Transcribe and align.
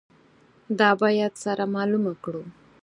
دا 0.79 0.89
باید 1.01 1.33
سره 1.43 1.63
معلومه 1.75 2.13
کړو. 2.23 2.43